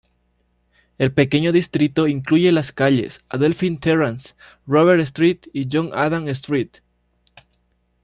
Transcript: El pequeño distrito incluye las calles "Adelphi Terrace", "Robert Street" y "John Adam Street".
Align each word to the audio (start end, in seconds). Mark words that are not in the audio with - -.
El 0.97 1.13
pequeño 1.13 1.51
distrito 1.51 2.07
incluye 2.07 2.51
las 2.51 2.71
calles 2.71 3.21
"Adelphi 3.29 3.77
Terrace", 3.77 4.33
"Robert 4.65 4.99
Street" 5.01 5.41
y 5.53 5.67
"John 5.71 5.91
Adam 5.93 6.27
Street". 6.29 6.77